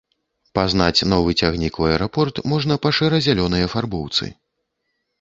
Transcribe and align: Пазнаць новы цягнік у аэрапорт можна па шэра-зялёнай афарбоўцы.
Пазнаць 0.59 1.05
новы 1.11 1.35
цягнік 1.43 1.77
у 1.83 1.87
аэрапорт 1.91 2.43
можна 2.55 2.81
па 2.89 2.95
шэра-зялёнай 3.01 3.61
афарбоўцы. 3.71 4.37